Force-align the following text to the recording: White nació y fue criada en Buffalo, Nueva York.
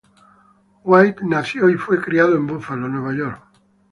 White 0.83 1.21
nació 1.23 1.69
y 1.69 1.75
fue 1.75 2.01
criada 2.01 2.31
en 2.31 2.47
Buffalo, 2.47 2.87
Nueva 2.89 3.13
York. 3.13 3.39